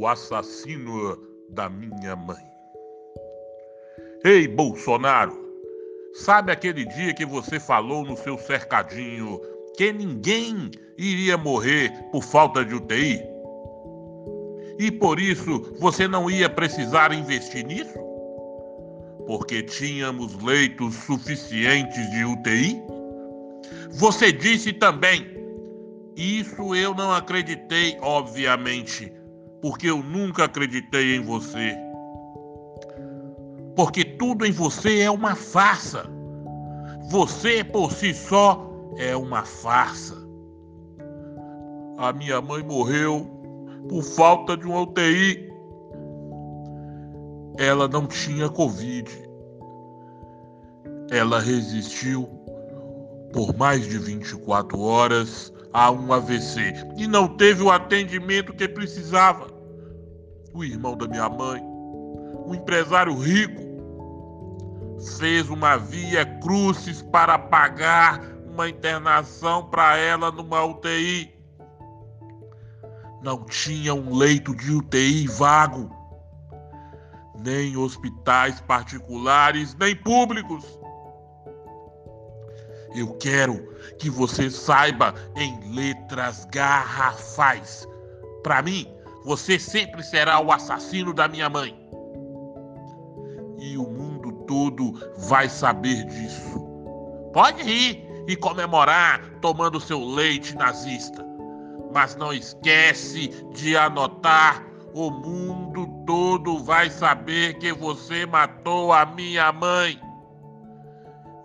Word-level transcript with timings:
o 0.00 0.06
assassino 0.06 1.14
da 1.50 1.68
minha 1.68 2.16
mãe. 2.16 2.42
Ei, 4.24 4.48
Bolsonaro, 4.48 5.38
sabe 6.14 6.50
aquele 6.50 6.86
dia 6.86 7.12
que 7.12 7.26
você 7.26 7.60
falou 7.60 8.02
no 8.02 8.16
seu 8.16 8.38
cercadinho 8.38 9.38
que 9.76 9.92
ninguém 9.92 10.70
iria 10.96 11.36
morrer 11.36 11.92
por 12.10 12.22
falta 12.22 12.64
de 12.64 12.76
UTI? 12.76 13.22
E 14.78 14.90
por 14.90 15.20
isso 15.20 15.76
você 15.78 16.08
não 16.08 16.30
ia 16.30 16.48
precisar 16.48 17.12
investir 17.12 17.66
nisso? 17.66 17.98
Porque 19.26 19.62
tínhamos 19.62 20.42
leitos 20.42 20.94
suficientes 20.94 22.10
de 22.10 22.24
UTI? 22.24 22.82
Você 23.90 24.32
disse 24.32 24.72
também, 24.72 25.26
isso 26.16 26.74
eu 26.74 26.94
não 26.94 27.12
acreditei, 27.12 27.98
obviamente 28.00 29.19
porque 29.60 29.88
eu 29.88 30.02
nunca 30.02 30.44
acreditei 30.44 31.16
em 31.16 31.22
você. 31.22 31.76
Porque 33.76 34.04
tudo 34.04 34.44
em 34.44 34.52
você 34.52 35.00
é 35.00 35.10
uma 35.10 35.34
farsa. 35.34 36.04
Você 37.10 37.64
por 37.64 37.92
si 37.92 38.14
só 38.14 38.70
é 38.96 39.16
uma 39.16 39.44
farsa. 39.44 40.16
A 41.98 42.12
minha 42.12 42.40
mãe 42.40 42.62
morreu 42.62 43.26
por 43.88 44.02
falta 44.02 44.56
de 44.56 44.66
uma 44.66 44.82
UTI. 44.82 45.50
Ela 47.58 47.88
não 47.88 48.06
tinha 48.06 48.48
Covid. 48.48 49.10
Ela 51.10 51.40
resistiu 51.40 52.28
por 53.32 53.56
mais 53.56 53.86
de 53.86 53.98
24 53.98 54.80
horas 54.80 55.52
a 55.72 55.90
um 55.90 56.12
AVC 56.12 56.72
e 56.96 57.06
não 57.06 57.28
teve 57.36 57.62
o 57.62 57.70
atendimento 57.70 58.52
que 58.52 58.68
precisava. 58.68 59.59
O 60.52 60.64
irmão 60.64 60.96
da 60.96 61.06
minha 61.06 61.28
mãe, 61.28 61.62
um 62.44 62.54
empresário 62.54 63.14
rico, 63.16 63.62
fez 65.18 65.48
uma 65.48 65.76
via 65.76 66.26
crucis 66.40 67.02
para 67.02 67.38
pagar 67.38 68.20
uma 68.46 68.68
internação 68.68 69.70
para 69.70 69.96
ela 69.96 70.30
numa 70.32 70.64
UTI. 70.64 71.32
Não 73.22 73.44
tinha 73.44 73.94
um 73.94 74.14
leito 74.14 74.54
de 74.56 74.72
UTI 74.72 75.28
vago, 75.28 75.88
nem 77.38 77.76
hospitais 77.76 78.60
particulares, 78.60 79.74
nem 79.76 79.94
públicos. 79.94 80.64
Eu 82.94 83.14
quero 83.18 83.72
que 83.98 84.10
você 84.10 84.50
saiba 84.50 85.14
em 85.36 85.72
letras 85.74 86.44
garrafais. 86.46 87.86
Para 88.42 88.62
mim, 88.62 88.92
você 89.24 89.58
sempre 89.58 90.02
será 90.02 90.40
o 90.40 90.50
assassino 90.50 91.12
da 91.12 91.28
minha 91.28 91.48
mãe. 91.48 91.76
E 93.58 93.76
o 93.76 93.82
mundo 93.82 94.32
todo 94.46 94.92
vai 95.28 95.48
saber 95.48 96.04
disso. 96.06 96.58
Pode 97.32 97.62
rir 97.62 98.04
e 98.26 98.36
comemorar 98.36 99.20
tomando 99.40 99.80
seu 99.80 100.04
leite 100.04 100.56
nazista. 100.56 101.24
Mas 101.92 102.16
não 102.16 102.32
esquece 102.32 103.28
de 103.52 103.76
anotar: 103.76 104.64
o 104.94 105.10
mundo 105.10 105.86
todo 106.06 106.58
vai 106.64 106.90
saber 106.90 107.54
que 107.58 107.72
você 107.72 108.24
matou 108.26 108.92
a 108.92 109.04
minha 109.04 109.52
mãe. 109.52 110.00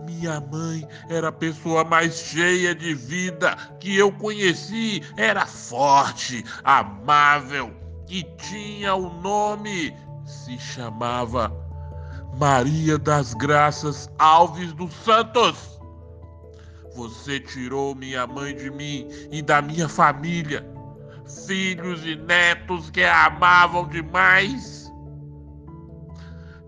Minha 0.00 0.40
mãe 0.40 0.86
era 1.08 1.28
a 1.28 1.32
pessoa 1.32 1.84
mais 1.84 2.14
cheia 2.14 2.74
de 2.74 2.94
vida 2.94 3.56
que 3.80 3.96
eu 3.96 4.12
conheci. 4.12 5.02
Era 5.16 5.46
forte, 5.46 6.44
amável 6.62 7.72
e 8.08 8.22
tinha 8.36 8.94
o 8.94 9.06
um 9.06 9.20
nome. 9.20 9.94
Se 10.26 10.58
chamava 10.58 11.52
Maria 12.38 12.98
das 12.98 13.34
Graças 13.34 14.10
Alves 14.18 14.72
dos 14.72 14.92
Santos. 14.94 15.80
Você 16.94 17.40
tirou 17.40 17.94
minha 17.94 18.26
mãe 18.26 18.54
de 18.54 18.70
mim 18.70 19.08
e 19.30 19.42
da 19.42 19.60
minha 19.60 19.88
família, 19.88 20.64
filhos 21.46 22.06
e 22.06 22.14
netos 22.14 22.90
que 22.90 23.02
a 23.02 23.26
amavam 23.26 23.88
demais 23.88 24.83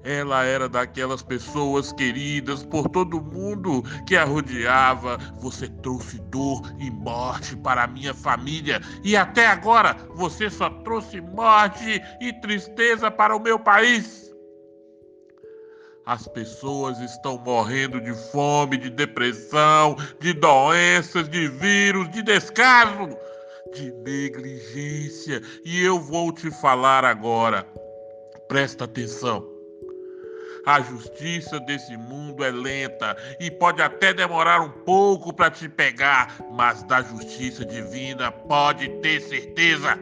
ela 0.07 0.45
era 0.45 0.69
daquelas 0.69 1.21
pessoas 1.21 1.93
queridas 1.93 2.63
por 2.63 2.89
todo 2.89 3.21
mundo 3.21 3.83
que 4.07 4.17
a 4.17 4.25
rodeava. 4.25 5.19
Você 5.39 5.69
trouxe 5.83 6.21
dor 6.31 6.63
e 6.79 6.89
morte 6.93 7.57
para 7.57 7.83
a 7.83 7.87
minha 7.89 8.15
família 8.15 8.81
e 9.03 9.17
até 9.17 9.49
agora 9.49 9.97
você 10.15 10.49
só 10.49 10.71
trouxe 10.71 11.21
morte 11.21 12.01
e 12.21 12.33
tristeza 12.35 13.11
para 13.11 13.35
o 13.35 13.41
meu 13.41 13.59
país. 13.59 14.33
As 16.07 16.29
pessoas 16.29 17.01
estão 17.01 17.37
morrendo 17.39 18.01
de 18.01 18.15
fome, 18.31 18.77
de 18.77 18.91
depressão, 18.91 19.97
de 20.21 20.33
doenças, 20.35 21.29
de 21.29 21.49
vírus, 21.49 22.09
de 22.13 22.23
descaso, 22.23 23.09
de 23.75 23.91
negligência. 24.05 25.43
E 25.65 25.83
eu 25.83 25.99
vou 25.99 26.31
te 26.31 26.49
falar 26.49 27.05
agora. 27.05 27.67
Presta 28.47 28.85
atenção. 28.85 29.56
A 30.67 30.81
justiça 30.81 31.61
desse 31.61 31.97
mundo 31.97 32.43
é 32.45 32.51
lenta 32.51 33.17
e 33.39 33.53
pode 33.53 33.81
até 33.81 34.13
demorar 34.13 34.61
um 34.61 34.69
pouco 34.69 35.33
para 35.33 35.49
te 35.49 35.69
pegar, 35.69 36.35
mas 36.51 36.83
da 36.83 37.03
justiça 37.03 37.65
divina 37.65 38.33
pode 38.33 38.89
ter 39.01 39.21
certeza. 39.21 39.97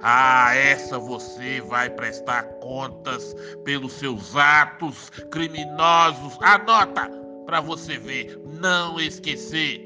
Ah, 0.00 0.54
essa 0.54 1.00
você 1.00 1.60
vai 1.62 1.90
prestar 1.90 2.44
contas 2.60 3.34
pelos 3.64 3.94
seus 3.94 4.36
atos 4.36 5.10
criminosos. 5.32 6.38
Anota 6.42 7.10
para 7.44 7.60
você 7.60 7.98
ver, 7.98 8.40
não 8.60 9.00
esquecer. 9.00 9.84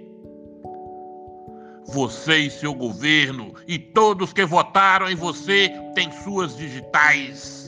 Você 1.86 2.36
e 2.36 2.50
seu 2.50 2.74
governo 2.74 3.54
e 3.66 3.78
todos 3.78 4.34
que 4.34 4.44
votaram 4.44 5.08
em 5.08 5.16
você 5.16 5.72
têm 5.94 6.12
suas 6.22 6.54
digitais 6.54 7.62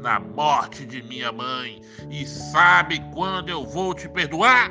na 0.00 0.18
morte 0.18 0.84
de 0.84 1.02
minha 1.02 1.30
mãe. 1.30 1.80
E 2.10 2.26
sabe 2.26 3.00
quando 3.12 3.48
eu 3.48 3.64
vou 3.66 3.94
te 3.94 4.08
perdoar? 4.08 4.70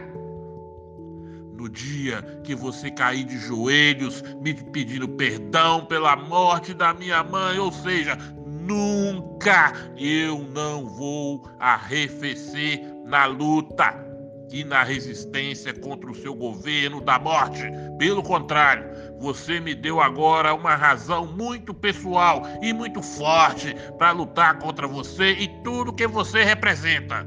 No 1.54 1.70
dia 1.70 2.22
que 2.44 2.56
você 2.56 2.90
cair 2.90 3.26
de 3.26 3.38
joelhos 3.38 4.22
me 4.42 4.54
pedindo 4.54 5.08
perdão 5.08 5.86
pela 5.86 6.16
morte 6.16 6.74
da 6.74 6.94
minha 6.94 7.24
mãe, 7.24 7.60
ou 7.60 7.72
seja, 7.72 8.18
nunca 8.46 9.74
eu 9.98 10.40
não 10.40 10.86
vou 10.86 11.50
arrefecer 11.60 12.82
na 13.06 13.26
luta 13.26 14.09
e 14.52 14.64
na 14.64 14.84
resistência 14.84 15.74
contra 15.74 16.10
o 16.10 16.16
seu 16.16 16.34
governo 16.34 17.02
da 17.02 17.20
morte. 17.20 17.64
Pelo 17.98 18.24
contrário, 18.24 18.86
você 19.20 19.60
me 19.60 19.76
deu 19.76 20.02
agora 20.02 20.54
uma 20.54 20.76
razão 20.76 21.26
muito 21.26 21.74
pessoal 21.74 22.44
e 22.62 22.74
muito 22.74 23.02
forte 23.02 23.76
para 23.98 24.12
lutar 24.12 24.58
contra 24.60 24.88
você 24.88 25.32
e 25.32 25.48
tudo 25.64 25.94
que 25.94 26.08
você 26.08 26.44
representa. 26.44 27.26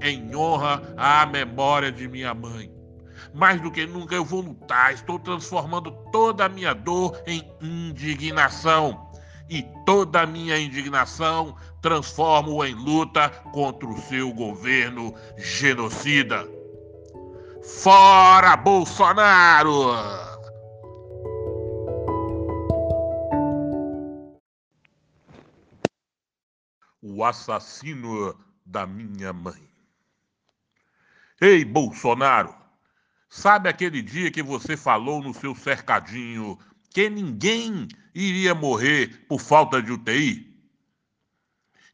Em 0.00 0.34
honra 0.34 0.82
à 0.96 1.26
memória 1.26 1.90
de 1.90 2.06
minha 2.06 2.34
mãe. 2.34 2.70
Mais 3.34 3.60
do 3.60 3.70
que 3.70 3.86
nunca 3.86 4.14
eu 4.14 4.24
vou 4.24 4.40
lutar, 4.40 4.92
estou 4.92 5.18
transformando 5.18 5.90
toda 6.12 6.44
a 6.44 6.48
minha 6.48 6.72
dor 6.72 7.20
em 7.26 7.42
indignação 7.60 9.08
e 9.50 9.62
toda 9.86 10.22
a 10.22 10.26
minha 10.26 10.58
indignação 10.58 11.56
transformo 11.88 12.62
em 12.62 12.74
luta 12.74 13.30
contra 13.50 13.88
o 13.88 13.98
seu 14.02 14.30
governo 14.30 15.14
genocida. 15.38 16.46
Fora 17.62 18.54
Bolsonaro! 18.58 19.86
O 27.00 27.24
assassino 27.24 28.38
da 28.66 28.86
minha 28.86 29.32
mãe. 29.32 29.66
Ei, 31.40 31.64
Bolsonaro! 31.64 32.54
Sabe 33.30 33.70
aquele 33.70 34.02
dia 34.02 34.30
que 34.30 34.42
você 34.42 34.76
falou 34.76 35.22
no 35.22 35.32
seu 35.32 35.54
cercadinho 35.54 36.58
que 36.90 37.08
ninguém 37.08 37.88
iria 38.14 38.54
morrer 38.54 39.24
por 39.26 39.40
falta 39.40 39.80
de 39.80 39.90
UTI? 39.90 40.57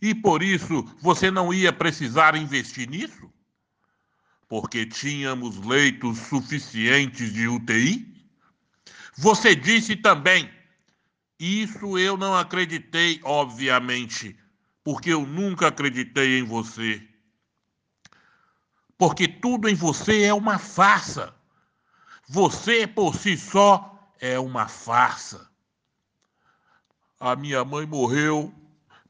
E 0.04 0.14
por 0.14 0.42
isso 0.42 0.84
você 1.00 1.30
não 1.30 1.50
ia 1.50 1.72
precisar 1.72 2.36
investir 2.36 2.86
nisso? 2.86 3.32
Porque 4.46 4.84
tínhamos 4.84 5.56
leitos 5.64 6.18
suficientes 6.18 7.32
de 7.32 7.48
UTI? 7.48 8.14
Você 9.16 9.56
disse 9.56 9.96
também, 9.96 10.52
isso 11.40 11.96
eu 11.96 12.18
não 12.18 12.36
acreditei, 12.36 13.18
obviamente, 13.24 14.38
porque 14.84 15.08
eu 15.08 15.24
nunca 15.24 15.68
acreditei 15.68 16.38
em 16.38 16.42
você. 16.42 17.02
Porque 18.98 19.26
tudo 19.26 19.70
em 19.70 19.74
você 19.74 20.24
é 20.24 20.34
uma 20.34 20.58
farsa. 20.58 21.34
Você 22.28 22.86
por 22.86 23.14
si 23.14 23.38
só 23.38 24.12
é 24.20 24.38
uma 24.38 24.68
farsa. 24.68 25.50
A 27.18 27.34
minha 27.34 27.64
mãe 27.64 27.86
morreu 27.86 28.54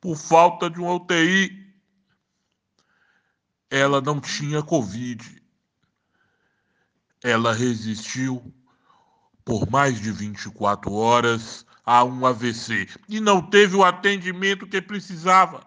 por 0.04 0.16
falta 0.16 0.68
de 0.68 0.78
uma 0.78 0.92
UTI. 0.92 1.64
Ela 3.70 4.02
não 4.02 4.20
tinha 4.20 4.62
Covid. 4.62 5.42
Ela 7.22 7.54
resistiu 7.54 8.54
por 9.46 9.66
mais 9.70 9.98
de 9.98 10.12
24 10.12 10.92
horas 10.92 11.64
a 11.86 12.04
um 12.04 12.26
AVC 12.26 12.86
e 13.08 13.18
não 13.18 13.40
teve 13.40 13.76
o 13.76 13.82
atendimento 13.82 14.66
que 14.66 14.82
precisava. 14.82 15.66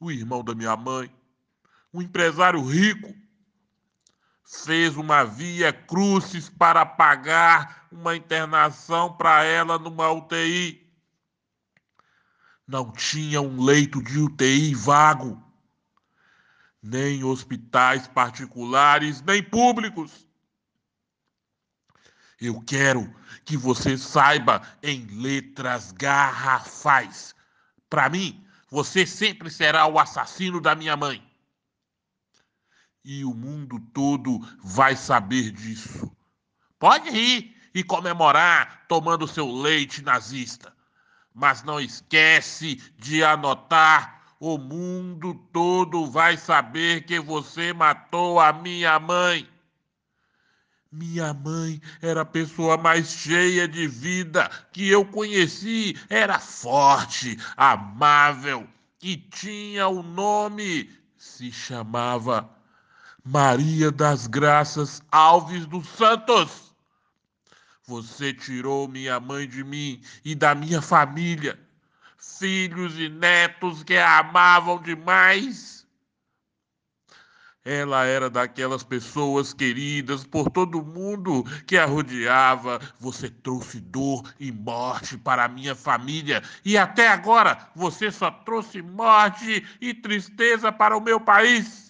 O 0.00 0.10
irmão 0.10 0.42
da 0.42 0.52
minha 0.52 0.76
mãe, 0.76 1.08
um 1.94 2.02
empresário 2.02 2.60
rico, 2.64 3.14
fez 4.64 4.96
uma 4.96 5.22
via 5.22 5.72
crucis 5.72 6.48
para 6.48 6.84
pagar 6.84 7.86
uma 7.92 8.16
internação 8.16 9.16
para 9.16 9.44
ela 9.44 9.78
numa 9.78 10.10
UTI. 10.10 10.87
Não 12.68 12.92
tinha 12.92 13.40
um 13.40 13.62
leito 13.62 14.02
de 14.02 14.20
UTI 14.20 14.74
vago, 14.74 15.42
nem 16.82 17.24
hospitais 17.24 18.06
particulares, 18.06 19.22
nem 19.22 19.42
públicos. 19.42 20.28
Eu 22.38 22.60
quero 22.60 23.10
que 23.46 23.56
você 23.56 23.96
saiba 23.96 24.60
em 24.82 25.06
letras 25.06 25.92
garrafais. 25.92 27.34
Para 27.88 28.10
mim, 28.10 28.46
você 28.70 29.06
sempre 29.06 29.50
será 29.50 29.86
o 29.86 29.98
assassino 29.98 30.60
da 30.60 30.74
minha 30.74 30.94
mãe. 30.94 31.26
E 33.02 33.24
o 33.24 33.32
mundo 33.32 33.80
todo 33.94 34.40
vai 34.62 34.94
saber 34.94 35.52
disso. 35.52 36.14
Pode 36.78 37.08
rir 37.08 37.56
e 37.74 37.82
comemorar 37.82 38.84
tomando 38.86 39.26
seu 39.26 39.50
leite 39.50 40.02
nazista. 40.02 40.76
Mas 41.38 41.62
não 41.62 41.80
esquece 41.80 42.82
de 42.98 43.22
anotar 43.22 44.18
o 44.40 44.56
mundo 44.56 45.34
todo 45.52 46.06
vai 46.06 46.36
saber 46.36 47.04
que 47.04 47.18
você 47.18 47.72
matou 47.72 48.38
a 48.38 48.52
minha 48.52 48.98
mãe. 48.98 49.48
Minha 50.90 51.34
mãe 51.34 51.80
era 52.00 52.22
a 52.22 52.24
pessoa 52.24 52.76
mais 52.76 53.10
cheia 53.10 53.68
de 53.68 53.86
vida 53.86 54.50
que 54.72 54.88
eu 54.88 55.04
conheci. 55.04 55.96
Era 56.08 56.38
forte, 56.38 57.36
amável 57.56 58.66
e 59.02 59.16
tinha 59.16 59.88
o 59.88 60.00
um 60.00 60.02
nome. 60.02 60.90
Se 61.16 61.52
chamava 61.52 62.48
Maria 63.24 63.90
das 63.90 64.26
Graças 64.26 65.02
Alves 65.10 65.66
dos 65.66 65.86
Santos. 65.88 66.67
Você 67.88 68.34
tirou 68.34 68.86
minha 68.86 69.18
mãe 69.18 69.48
de 69.48 69.64
mim 69.64 70.00
e 70.22 70.34
da 70.34 70.54
minha 70.54 70.82
família, 70.82 71.58
filhos 72.18 72.98
e 72.98 73.08
netos 73.08 73.82
que 73.82 73.96
a 73.96 74.18
amavam 74.18 74.80
demais 74.82 75.78
ela 77.68 78.04
era 78.06 78.30
daquelas 78.30 78.82
pessoas 78.82 79.52
queridas 79.52 80.24
por 80.24 80.50
todo 80.50 80.82
mundo 80.82 81.44
que 81.66 81.76
a 81.76 81.84
rodeava. 81.84 82.80
Você 82.98 83.28
trouxe 83.28 83.78
dor 83.78 84.22
e 84.40 84.50
morte 84.50 85.18
para 85.18 85.44
a 85.44 85.48
minha 85.48 85.74
família 85.74 86.42
e 86.64 86.78
até 86.78 87.08
agora 87.08 87.68
você 87.74 88.10
só 88.10 88.30
trouxe 88.30 88.80
morte 88.80 89.66
e 89.82 89.92
tristeza 89.92 90.72
para 90.72 90.96
o 90.96 91.00
meu 91.00 91.20
país. 91.20 91.87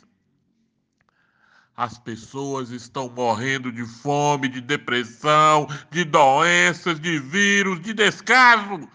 As 1.78 1.96
pessoas 1.96 2.70
estão 2.70 3.08
morrendo 3.08 3.70
de 3.70 3.84
fome, 3.84 4.48
de 4.48 4.60
depressão, 4.60 5.68
de 5.92 6.02
doenças, 6.02 6.98
de 6.98 7.20
vírus, 7.20 7.80
de 7.80 7.94
descaso, 7.94 8.88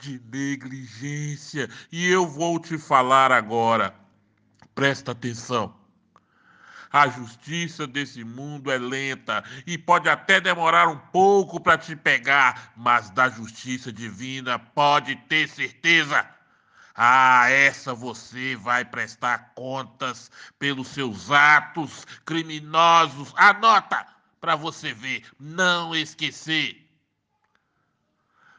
de 0.00 0.20
negligência. 0.32 1.70
E 1.92 2.08
eu 2.08 2.26
vou 2.26 2.58
te 2.58 2.76
falar 2.76 3.30
agora. 3.30 3.94
Presta 4.74 5.12
atenção. 5.12 5.76
A 6.90 7.06
justiça 7.06 7.86
desse 7.86 8.24
mundo 8.24 8.68
é 8.68 8.78
lenta 8.78 9.44
e 9.64 9.78
pode 9.78 10.08
até 10.08 10.40
demorar 10.40 10.88
um 10.88 10.98
pouco 10.98 11.60
para 11.60 11.78
te 11.78 11.94
pegar, 11.94 12.72
mas 12.76 13.10
da 13.10 13.28
justiça 13.28 13.92
divina 13.92 14.58
pode 14.58 15.14
ter 15.28 15.48
certeza. 15.48 16.33
Ah, 16.94 17.50
essa 17.50 17.92
você 17.92 18.54
vai 18.54 18.84
prestar 18.84 19.52
contas 19.54 20.30
pelos 20.58 20.88
seus 20.88 21.30
atos 21.30 22.04
criminosos. 22.24 23.32
Anota 23.36 24.06
para 24.40 24.54
você 24.54 24.94
ver, 24.94 25.24
não 25.40 25.94
esquecer. 25.94 26.80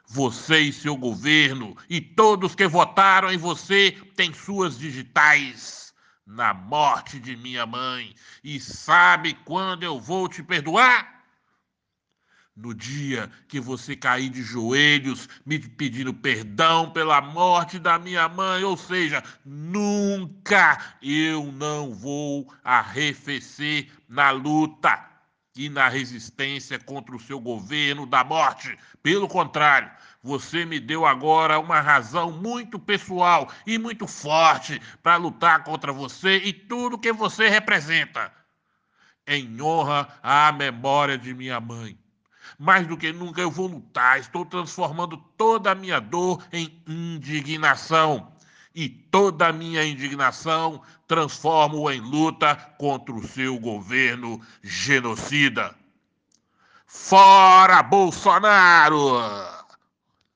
Você 0.07 0.59
e 0.59 0.73
seu 0.73 0.97
governo 0.97 1.77
e 1.89 2.01
todos 2.01 2.53
que 2.53 2.67
votaram 2.67 3.31
em 3.31 3.37
você 3.37 3.91
têm 4.15 4.33
suas 4.33 4.77
digitais 4.77 5.93
na 6.25 6.53
morte 6.53 7.19
de 7.19 7.37
minha 7.37 7.65
mãe. 7.65 8.13
E 8.43 8.59
sabe 8.59 9.33
quando 9.45 9.83
eu 9.83 9.99
vou 9.99 10.27
te 10.27 10.43
perdoar? 10.43 11.14
No 12.55 12.73
dia 12.73 13.29
que 13.49 13.59
você 13.59 13.97
cair 13.97 14.29
de 14.29 14.41
joelhos 14.41 15.27
me 15.45 15.59
pedindo 15.59 16.13
perdão 16.13 16.89
pela 16.89 17.19
morte 17.19 17.77
da 17.77 17.99
minha 17.99 18.29
mãe, 18.29 18.63
ou 18.63 18.77
seja, 18.77 19.21
nunca 19.43 20.95
eu 21.01 21.51
não 21.51 21.93
vou 21.93 22.47
arrefecer 22.63 23.91
na 24.07 24.31
luta 24.31 25.05
e 25.53 25.67
na 25.67 25.89
resistência 25.89 26.79
contra 26.79 27.13
o 27.13 27.19
seu 27.19 27.41
governo 27.41 28.05
da 28.05 28.23
morte. 28.23 28.77
Pelo 29.03 29.27
contrário, 29.27 29.91
você 30.23 30.63
me 30.63 30.79
deu 30.79 31.05
agora 31.05 31.59
uma 31.59 31.81
razão 31.81 32.31
muito 32.31 32.79
pessoal 32.79 33.51
e 33.67 33.77
muito 33.77 34.07
forte 34.07 34.81
para 35.03 35.17
lutar 35.17 35.61
contra 35.65 35.91
você 35.91 36.37
e 36.37 36.53
tudo 36.53 36.97
que 36.97 37.11
você 37.11 37.49
representa. 37.49 38.31
Em 39.27 39.61
honra 39.61 40.07
à 40.23 40.53
memória 40.53 41.17
de 41.17 41.33
minha 41.33 41.59
mãe. 41.59 42.04
Mais 42.57 42.87
do 42.87 42.97
que 42.97 43.11
nunca 43.11 43.41
eu 43.41 43.51
vou 43.51 43.67
lutar, 43.67 44.19
estou 44.19 44.45
transformando 44.45 45.17
toda 45.37 45.71
a 45.71 45.75
minha 45.75 45.99
dor 45.99 46.43
em 46.51 46.81
indignação. 46.87 48.31
E 48.73 48.89
toda 48.89 49.47
a 49.47 49.53
minha 49.53 49.85
indignação 49.85 50.81
transformo 51.07 51.89
em 51.89 52.01
luta 52.01 52.55
contra 52.77 53.13
o 53.13 53.25
seu 53.25 53.57
governo 53.57 54.41
genocida. 54.61 55.73
Fora 56.85 57.81
Bolsonaro! 57.81 59.54